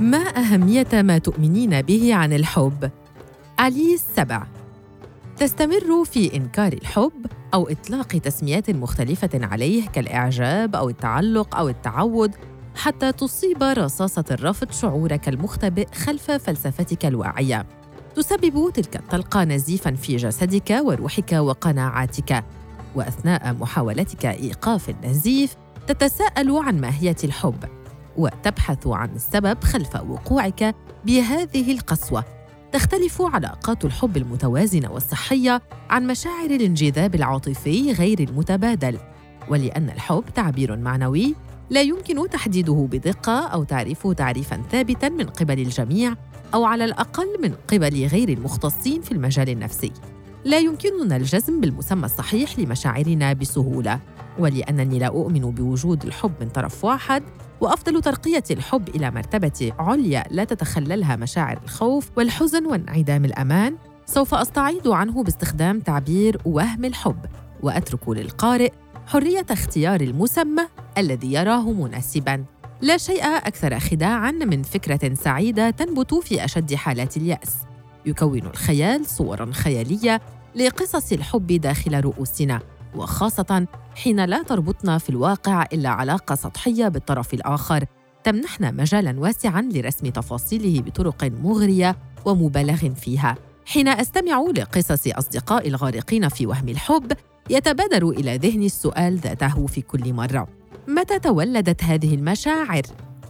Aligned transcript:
ما 0.00 0.18
أهمية 0.18 0.88
ما 0.92 1.18
تؤمنين 1.18 1.82
به 1.82 2.14
عن 2.14 2.32
الحب؟ 2.32 2.90
علي 3.58 3.94
السبع 3.94 4.46
تستمر 5.36 6.04
في 6.04 6.36
إنكار 6.36 6.72
الحب 6.72 7.26
أو 7.54 7.68
إطلاق 7.68 8.06
تسميات 8.06 8.70
مختلفة 8.70 9.30
عليه 9.34 9.88
كالإعجاب 9.88 10.76
أو 10.76 10.88
التعلق 10.88 11.56
أو 11.56 11.68
التعود 11.68 12.34
حتى 12.74 13.12
تصيب 13.12 13.62
رصاصة 13.62 14.24
الرفض 14.30 14.70
شعورك 14.70 15.28
المختبئ 15.28 15.86
خلف 15.94 16.30
فلسفتك 16.30 17.06
الواعية. 17.06 17.66
تسبب 18.14 18.70
تلك 18.74 18.96
الطلقة 18.96 19.44
نزيفاً 19.44 19.94
في 19.94 20.16
جسدك 20.16 20.78
وروحك 20.82 21.32
وقناعاتك، 21.32 22.44
وأثناء 22.94 23.54
محاولتك 23.54 24.26
إيقاف 24.26 24.88
النزيف 24.90 25.56
تتساءل 25.86 26.56
عن 26.56 26.80
ماهية 26.80 27.16
الحب، 27.24 27.64
وتبحث 28.18 28.86
عن 28.86 29.10
السبب 29.14 29.64
خلف 29.64 29.96
وقوعك 29.96 30.74
بهذه 31.04 31.72
القسوة. 31.72 32.24
تختلف 32.72 33.22
علاقات 33.22 33.84
الحب 33.84 34.16
المتوازنة 34.16 34.92
والصحية 34.92 35.62
عن 35.90 36.06
مشاعر 36.06 36.50
الانجذاب 36.50 37.14
العاطفي 37.14 37.92
غير 37.92 38.20
المتبادل، 38.20 38.98
ولأن 39.48 39.90
الحب 39.90 40.24
تعبير 40.34 40.76
معنوي 40.76 41.34
لا 41.70 41.82
يمكن 41.82 42.30
تحديده 42.30 42.88
بدقة 42.92 43.46
أو 43.46 43.64
تعريفه 43.64 44.12
تعريفاً 44.12 44.62
ثابتاً 44.70 45.08
من 45.08 45.26
قبل 45.26 45.58
الجميع 45.60 46.14
أو 46.54 46.64
على 46.64 46.84
الأقل 46.84 47.26
من 47.42 47.52
قبل 47.68 48.06
غير 48.06 48.28
المختصين 48.28 49.02
في 49.02 49.12
المجال 49.12 49.48
النفسي. 49.48 49.92
لا 50.46 50.58
يمكننا 50.58 51.16
الجزم 51.16 51.60
بالمسمى 51.60 52.04
الصحيح 52.04 52.58
لمشاعرنا 52.58 53.32
بسهولة، 53.32 54.00
ولأنني 54.38 54.98
لا 54.98 55.06
أؤمن 55.06 55.40
بوجود 55.40 56.04
الحب 56.04 56.32
من 56.40 56.48
طرف 56.48 56.84
واحد، 56.84 57.22
وأفضل 57.60 58.02
ترقية 58.02 58.44
الحب 58.50 58.88
إلى 58.88 59.10
مرتبة 59.10 59.72
عليا 59.78 60.24
لا 60.30 60.44
تتخللها 60.44 61.16
مشاعر 61.16 61.60
الخوف 61.64 62.10
والحزن 62.16 62.66
وانعدام 62.66 63.24
الأمان، 63.24 63.76
سوف 64.06 64.34
أستعيض 64.34 64.88
عنه 64.88 65.22
باستخدام 65.22 65.80
تعبير 65.80 66.40
وهم 66.44 66.84
الحب، 66.84 67.26
وأترك 67.62 68.08
للقارئ 68.08 68.72
حرية 69.06 69.46
اختيار 69.50 70.00
المسمى 70.00 70.62
الذي 70.98 71.32
يراه 71.32 71.72
مناسباً. 71.72 72.44
لا 72.80 72.96
شيء 72.96 73.24
أكثر 73.24 73.78
خداعاً 73.80 74.30
من 74.30 74.62
فكرة 74.62 75.14
سعيدة 75.14 75.70
تنبت 75.70 76.14
في 76.14 76.44
أشد 76.44 76.74
حالات 76.74 77.16
اليأس. 77.16 77.56
يكون 78.06 78.46
الخيال 78.46 79.06
صوراً 79.06 79.52
خيالية 79.52 80.20
لقصص 80.56 81.12
الحب 81.12 81.46
داخل 81.46 82.00
رؤوسنا، 82.00 82.60
وخاصة 82.94 83.66
حين 83.94 84.24
لا 84.24 84.42
تربطنا 84.42 84.98
في 84.98 85.10
الواقع 85.10 85.62
إلا 85.72 85.88
علاقة 85.88 86.34
سطحية 86.34 86.88
بالطرف 86.88 87.34
الآخر. 87.34 87.84
تمنحنا 88.24 88.70
مجالاً 88.70 89.20
واسعاً 89.20 89.62
لرسم 89.62 90.08
تفاصيله 90.08 90.82
بطرق 90.82 91.24
مغرية 91.24 91.96
ومبالغ 92.24 92.94
فيها. 92.94 93.36
حين 93.66 93.88
أستمع 93.88 94.44
لقصص 94.56 95.06
أصدقاء 95.06 95.68
الغارقين 95.68 96.28
في 96.28 96.46
وهم 96.46 96.68
الحب 96.68 97.12
يتبادر 97.50 98.08
إلى 98.08 98.36
ذهني 98.36 98.66
السؤال 98.66 99.16
ذاته 99.16 99.66
في 99.66 99.80
كل 99.80 100.12
مرة. 100.12 100.48
متى 100.88 101.18
تولدت 101.18 101.84
هذه 101.84 102.14
المشاعر؟ 102.14 102.82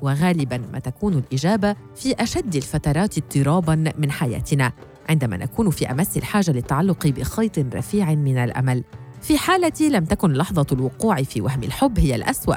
وغالبا 0.02 0.62
ما 0.72 0.78
تكون 0.78 1.12
الإجابة 1.14 1.76
في 1.94 2.14
أشد 2.14 2.56
الفترات 2.56 3.18
اضطرابا 3.18 3.92
من 3.98 4.10
حياتنا 4.10 4.72
عندما 5.08 5.36
نكون 5.36 5.70
في 5.70 5.90
أمس 5.90 6.16
الحاجة 6.16 6.50
للتعلق 6.50 7.06
بخيط 7.06 7.58
رفيع 7.58 8.14
من 8.14 8.38
الأمل. 8.38 8.84
في 9.22 9.38
حالتي 9.38 9.88
لم 9.88 10.04
تكن 10.04 10.32
لحظة 10.32 10.66
الوقوع 10.72 11.22
في 11.22 11.40
وهم 11.40 11.62
الحب 11.62 11.98
هي 11.98 12.14
الأسوأ 12.14 12.56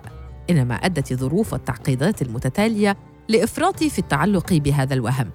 إنما 0.49 0.75
أدت 0.75 1.13
ظروف 1.13 1.53
التعقيدات 1.53 2.21
المتتالية 2.21 2.97
لإفراطي 3.29 3.89
في 3.89 3.99
التعلق 3.99 4.53
بهذا 4.53 4.93
الوهم. 4.93 5.29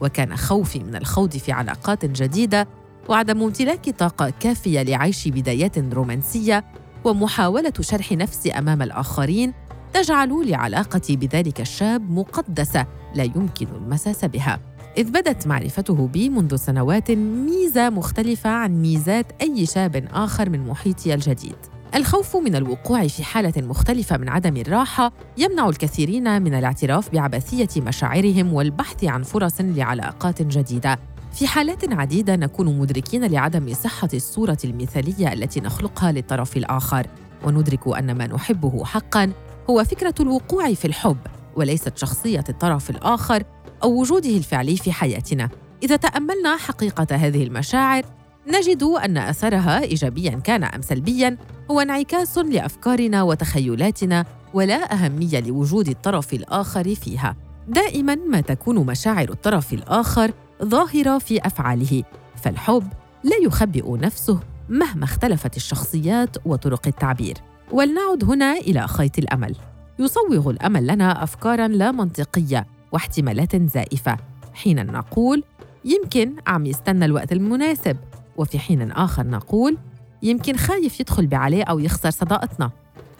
وكان 0.00 0.36
خوفي 0.36 0.78
من 0.78 0.96
الخوض 0.96 1.36
في 1.36 1.52
علاقات 1.52 2.04
جديدة 2.04 2.68
وعدم 3.08 3.42
امتلاك 3.42 3.90
طاقة 3.90 4.32
كافية 4.40 4.82
لعيش 4.82 5.28
بدايات 5.28 5.78
رومانسية 5.78 6.64
ومحاولة 7.04 7.72
شرح 7.80 8.12
نفسي 8.12 8.50
أمام 8.50 8.82
الآخرين 8.82 9.52
تجعل 9.92 10.50
لعلاقتي 10.50 11.16
بذلك 11.16 11.60
الشاب 11.60 12.10
مقدسة 12.10 12.86
لا 13.14 13.24
يمكن 13.24 13.66
المساس 13.76 14.24
بها. 14.24 14.60
إذ 14.98 15.10
بدت 15.10 15.46
معرفته 15.46 16.06
بي 16.06 16.28
منذ 16.28 16.56
سنوات 16.56 17.10
ميزة 17.10 17.90
مختلفة 17.90 18.50
عن 18.50 18.82
ميزات 18.82 19.26
أي 19.42 19.66
شاب 19.66 20.08
آخر 20.12 20.50
من 20.50 20.66
محيطي 20.66 21.14
الجديد. 21.14 21.56
الخوف 21.94 22.36
من 22.36 22.56
الوقوع 22.56 23.06
في 23.06 23.24
حالة 23.24 23.52
مختلفة 23.56 24.16
من 24.16 24.28
عدم 24.28 24.56
الراحة 24.56 25.12
يمنع 25.38 25.68
الكثيرين 25.68 26.42
من 26.42 26.54
الاعتراف 26.54 27.12
بعبثية 27.12 27.68
مشاعرهم 27.76 28.52
والبحث 28.52 29.04
عن 29.04 29.22
فرص 29.22 29.60
لعلاقات 29.60 30.42
جديدة. 30.42 30.98
في 31.32 31.46
حالات 31.46 31.92
عديدة 31.92 32.36
نكون 32.36 32.78
مدركين 32.78 33.24
لعدم 33.24 33.74
صحة 33.74 34.08
الصورة 34.14 34.58
المثالية 34.64 35.32
التي 35.32 35.60
نخلقها 35.60 36.12
للطرف 36.12 36.56
الآخر. 36.56 37.06
وندرك 37.44 37.88
أن 37.98 38.14
ما 38.14 38.26
نحبه 38.26 38.84
حقاً 38.84 39.32
هو 39.70 39.84
فكرة 39.84 40.14
الوقوع 40.20 40.74
في 40.74 40.84
الحب 40.84 41.16
وليست 41.56 41.98
شخصية 41.98 42.44
الطرف 42.48 42.90
الآخر 42.90 43.44
أو 43.82 44.00
وجوده 44.00 44.30
الفعلي 44.30 44.76
في 44.76 44.92
حياتنا. 44.92 45.48
إذا 45.82 45.96
تأملنا 45.96 46.56
حقيقة 46.56 47.06
هذه 47.16 47.42
المشاعر 47.42 48.02
نجد 48.46 48.82
أن 48.82 49.18
أثرها 49.18 49.82
إيجابياً 49.82 50.30
كان 50.30 50.64
أم 50.64 50.82
سلبياً 50.82 51.36
هو 51.70 51.80
انعكاس 51.80 52.38
لأفكارنا 52.38 53.22
وتخيلاتنا 53.22 54.24
ولا 54.54 54.92
أهمية 54.92 55.40
لوجود 55.40 55.88
الطرف 55.88 56.32
الآخر 56.32 56.94
فيها. 56.94 57.36
دائماً 57.68 58.14
ما 58.14 58.40
تكون 58.40 58.86
مشاعر 58.86 59.30
الطرف 59.30 59.72
الآخر 59.72 60.32
ظاهرة 60.64 61.18
في 61.18 61.46
أفعاله 61.46 62.02
فالحب 62.36 62.88
لا 63.24 63.36
يخبئ 63.42 63.96
نفسه 63.96 64.40
مهما 64.68 65.04
اختلفت 65.04 65.56
الشخصيات 65.56 66.36
وطرق 66.44 66.86
التعبير. 66.86 67.36
ولنعد 67.72 68.24
هنا 68.24 68.52
إلى 68.52 68.86
خيط 68.88 69.18
الأمل. 69.18 69.56
يصوغ 69.98 70.50
الأمل 70.50 70.86
لنا 70.86 71.22
افكارا 71.22 71.68
لا 71.68 71.90
منطقية 71.90 72.66
واحتمالات 72.92 73.56
زائفة. 73.56 74.16
حين 74.54 74.86
نقول 74.86 75.44
يمكن 75.84 76.32
عم 76.46 76.66
يستنى 76.66 77.04
الوقت 77.04 77.32
المناسب. 77.32 77.96
وفي 78.36 78.58
حين 78.58 78.90
آخر 78.90 79.26
نقول 79.26 79.76
يمكن 80.22 80.56
خايف 80.56 81.00
يدخل 81.00 81.26
بعليه 81.26 81.64
أو 81.64 81.78
يخسر 81.78 82.10
صداقتنا. 82.10 82.70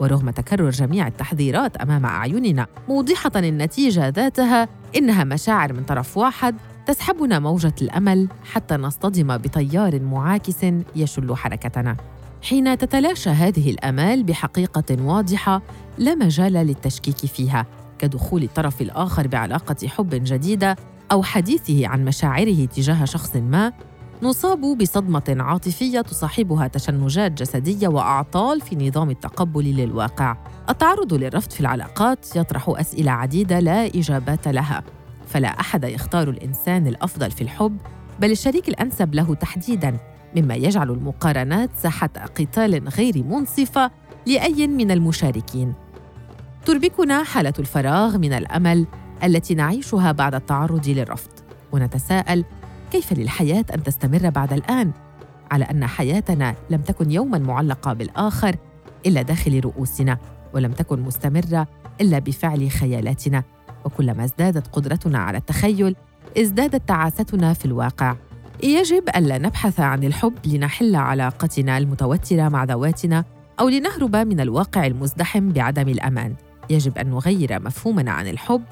ورغم 0.00 0.30
تكرر 0.30 0.70
جميع 0.70 1.06
التحذيرات 1.06 1.76
أمام 1.76 2.06
أعيننا 2.06 2.66
موضحة 2.88 3.32
النتيجة 3.36 4.08
ذاتها 4.08 4.68
إنها 4.96 5.24
مشاعر 5.24 5.72
من 5.72 5.84
طرف 5.84 6.16
واحد 6.16 6.56
تسحبنا 6.86 7.38
موجة 7.38 7.74
الأمل 7.82 8.28
حتى 8.52 8.76
نصطدم 8.76 9.36
بتيار 9.36 10.00
معاكس 10.00 10.66
يشل 10.96 11.36
حركتنا. 11.36 11.96
حين 12.42 12.78
تتلاشى 12.78 13.30
هذه 13.30 13.70
الآمال 13.70 14.22
بحقيقة 14.22 14.96
واضحة 15.02 15.62
لا 15.98 16.14
مجال 16.14 16.52
للتشكيك 16.52 17.16
فيها، 17.16 17.66
كدخول 17.98 18.42
الطرف 18.42 18.82
الآخر 18.82 19.26
بعلاقة 19.26 19.88
حب 19.88 20.08
جديدة 20.10 20.76
أو 21.12 21.22
حديثه 21.22 21.88
عن 21.88 22.04
مشاعره 22.04 22.64
تجاه 22.64 23.04
شخص 23.04 23.36
ما، 23.36 23.72
نصاب 24.22 24.78
بصدمة 24.78 25.36
عاطفية 25.40 26.00
تصاحبها 26.00 26.66
تشنجات 26.66 27.32
جسدية 27.32 27.88
وأعطال 27.88 28.60
في 28.60 28.88
نظام 28.88 29.10
التقبل 29.10 29.64
للواقع. 29.64 30.36
التعرض 30.70 31.14
للرفض 31.14 31.50
في 31.50 31.60
العلاقات 31.60 32.36
يطرح 32.36 32.68
أسئلة 32.68 33.10
عديدة 33.10 33.60
لا 33.60 33.86
إجابات 33.86 34.48
لها. 34.48 34.82
فلا 35.26 35.60
أحد 35.60 35.84
يختار 35.84 36.30
الإنسان 36.30 36.86
الأفضل 36.86 37.30
في 37.30 37.40
الحب 37.40 37.76
بل 38.20 38.30
الشريك 38.30 38.68
الأنسب 38.68 39.14
له 39.14 39.34
تحديدا 39.34 39.96
مما 40.36 40.54
يجعل 40.54 40.90
المقارنات 40.90 41.70
ساحة 41.82 42.10
قتال 42.38 42.88
غير 42.88 43.24
منصفة 43.24 43.90
لأي 44.26 44.66
من 44.66 44.90
المشاركين. 44.90 45.74
تربكنا 46.64 47.22
حالة 47.22 47.52
الفراغ 47.58 48.18
من 48.18 48.32
الأمل 48.32 48.86
التي 49.24 49.54
نعيشها 49.54 50.12
بعد 50.12 50.34
التعرض 50.34 50.88
للرفض. 50.88 51.30
ونتساءل 51.72 52.44
كيف 52.92 53.12
للحياة 53.12 53.64
أن 53.74 53.82
تستمر 53.82 54.30
بعد 54.30 54.52
الآن 54.52 54.92
على 55.50 55.64
أن 55.64 55.86
حياتنا 55.86 56.54
لم 56.70 56.80
تكن 56.80 57.10
يوما 57.10 57.38
معلقة 57.38 57.92
بالآخر 57.92 58.56
إلا 59.06 59.22
داخل 59.22 59.60
رؤوسنا 59.64 60.18
ولم 60.54 60.72
تكن 60.72 61.00
مستمرة 61.00 61.66
إلا 62.00 62.18
بفعل 62.18 62.70
خيالاتنا. 62.70 63.42
وكلما 63.84 64.24
ازدادت 64.24 64.66
قدرتنا 64.66 65.18
على 65.18 65.38
التخيل 65.38 65.96
ازدادت 66.38 66.88
تعاستنا 66.88 67.52
في 67.52 67.64
الواقع. 67.64 68.16
يجب 68.62 69.08
ألا 69.16 69.38
نبحث 69.38 69.80
عن 69.80 70.04
الحب 70.04 70.34
لنحل 70.46 70.96
علاقتنا 70.96 71.78
المتوترة 71.78 72.48
مع 72.48 72.64
ذواتنا 72.64 73.24
أو 73.60 73.68
لنهرب 73.68 74.16
من 74.16 74.40
الواقع 74.40 74.86
المزدحم 74.86 75.48
بعدم 75.48 75.88
الأمان. 75.88 76.34
يجب 76.70 76.98
أن 76.98 77.10
نغير 77.10 77.62
مفهومنا 77.62 78.10
عن 78.10 78.28
الحب 78.28 78.62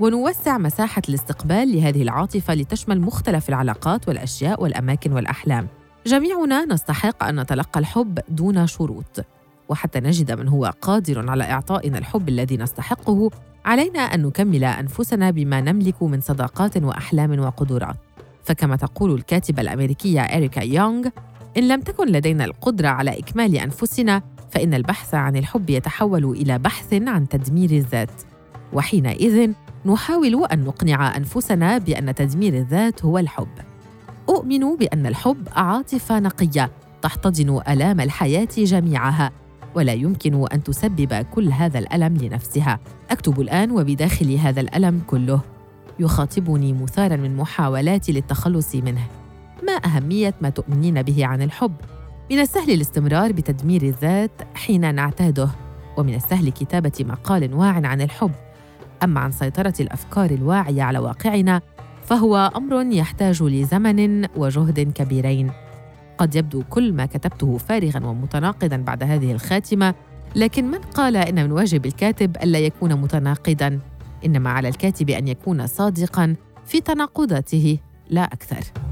ونوسع 0.00 0.58
مساحة 0.58 1.02
الاستقبال 1.08 1.76
لهذه 1.76 2.02
العاطفة 2.02 2.54
لتشمل 2.54 3.00
مختلف 3.00 3.48
العلاقات 3.48 4.08
والأشياء 4.08 4.62
والأماكن 4.62 5.12
والأحلام. 5.12 5.68
جميعنا 6.06 6.64
نستحق 6.64 7.24
أن 7.24 7.40
نتلقى 7.40 7.80
الحب 7.80 8.18
دون 8.28 8.66
شروط. 8.66 9.24
وحتى 9.68 10.00
نجد 10.00 10.32
من 10.32 10.48
هو 10.48 10.72
قادر 10.80 11.30
على 11.30 11.44
إعطائنا 11.44 11.98
الحب 11.98 12.28
الذي 12.28 12.56
نستحقه 12.56 13.30
علينا 13.64 14.00
أن 14.00 14.22
نكمل 14.22 14.64
أنفسنا 14.64 15.30
بما 15.30 15.60
نملك 15.60 16.02
من 16.02 16.20
صداقات 16.20 16.76
وأحلام 16.76 17.40
وقدرات. 17.40 17.96
فكما 18.44 18.76
تقول 18.76 19.14
الكاتبة 19.14 19.62
الأمريكية 19.62 20.20
اريكا 20.20 20.60
يونغ 20.60 21.08
إن 21.56 21.68
لم 21.68 21.80
تكن 21.80 22.08
لدينا 22.08 22.44
القدرة 22.44 22.88
على 22.88 23.18
إكمال 23.18 23.56
أنفسنا 23.56 24.22
فإن 24.50 24.74
البحث 24.74 25.14
عن 25.14 25.36
الحب 25.36 25.70
يتحول 25.70 26.24
إلى 26.24 26.58
بحث 26.58 26.94
عن 26.94 27.28
تدمير 27.28 27.70
الذات. 27.70 28.22
وحينئذ 28.72 29.52
نحاول 29.86 30.44
أن 30.44 30.64
نقنع 30.64 31.16
أنفسنا 31.16 31.78
بأن 31.78 32.14
تدمير 32.14 32.54
الذات 32.54 33.04
هو 33.04 33.18
الحب. 33.18 33.48
أؤمن 34.28 34.76
بأن 34.76 35.06
الحب 35.06 35.48
عاطفة 35.52 36.20
نقية 36.20 36.70
تحتضن 37.02 37.60
آلام 37.68 38.00
الحياة 38.00 38.48
جميعها 38.58 39.30
ولا 39.74 39.92
يمكن 39.92 40.46
أن 40.52 40.62
تسبب 40.62 41.14
كل 41.14 41.48
هذا 41.48 41.78
الألم 41.78 42.16
لنفسها. 42.16 42.78
أكتب 43.10 43.40
الآن 43.40 43.70
وبداخل 43.70 44.34
هذا 44.34 44.60
الألم 44.60 45.02
كله. 45.06 45.53
يخاطبني 45.98 46.72
مثارا 46.72 47.16
من 47.16 47.36
محاولاتي 47.36 48.12
للتخلص 48.12 48.74
منه. 48.74 49.06
ما 49.66 49.72
أهمية 49.72 50.34
ما 50.40 50.48
تؤمنين 50.48 51.02
به 51.02 51.26
عن 51.26 51.42
الحب. 51.42 51.72
من 52.30 52.40
السهل 52.40 52.70
الاستمرار 52.70 53.32
بتدمير 53.32 53.82
الذات 53.82 54.30
حين 54.54 54.94
نعتاده 54.94 55.48
ومن 55.96 56.14
السهل 56.14 56.48
كتابة 56.48 56.92
مقال 57.00 57.54
واع 57.54 57.86
عن 57.86 58.00
الحب. 58.00 58.30
أما 59.04 59.20
عن 59.20 59.32
سيطرة 59.32 59.74
الأفكار 59.80 60.30
الواعية 60.30 60.82
على 60.82 60.98
واقعنا 60.98 61.60
فهو 62.04 62.52
أمر 62.56 62.92
يحتاج 62.92 63.42
لزمن 63.42 64.26
وجهد 64.36 64.92
كبيرين. 64.92 65.50
قد 66.18 66.34
يبدو 66.34 66.62
كل 66.70 66.92
ما 66.92 67.06
كتبته 67.06 67.58
فارغا 67.58 68.06
ومتناقضا 68.06 68.76
بعد 68.76 69.02
هذه 69.02 69.32
الخاتمة 69.32 69.94
لكن 70.36 70.70
من 70.70 70.78
قال 70.78 71.16
إن 71.16 71.44
من 71.44 71.52
واجب 71.52 71.86
الكاتب 71.86 72.36
الا 72.36 72.58
يكون 72.58 72.94
متناقضا؟ 72.94 73.80
إنما 74.24 74.50
على 74.50 74.68
الكاتب 74.68 75.10
أن 75.10 75.28
يكون 75.28 75.66
صادقا 75.66 76.36
في 76.66 76.80
تناقضاته 76.80 77.78
لا 78.10 78.22
أكثر. 78.22 78.83